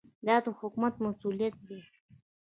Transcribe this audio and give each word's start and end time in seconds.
دا 0.27 0.35
د 0.43 0.47
حکومت 0.59 0.93
مسوولیت 1.03 1.55
دی. 1.67 1.79